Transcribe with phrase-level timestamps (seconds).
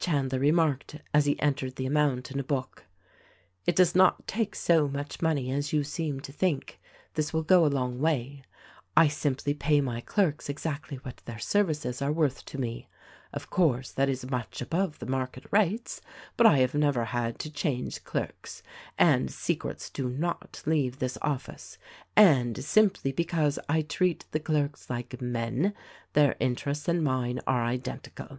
[0.00, 2.86] Chandler remarked— as he entered the amount in a book—
[3.64, 6.80] "It does not take so much money as you seem to think.
[7.14, 8.42] This will go a long way.
[8.96, 12.88] I simply pay my clerks exactly what their services are worth to me.
[13.32, 16.00] Of course, that is much above the market rates;
[16.36, 18.64] but I have never had to change clerks,
[18.98, 21.78] and secrets do not leave this office,
[22.16, 25.72] and simply because I treat the clerks like men—
[26.14, 28.36] their interests and mine are identical.